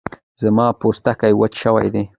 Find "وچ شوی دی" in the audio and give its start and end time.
1.39-2.03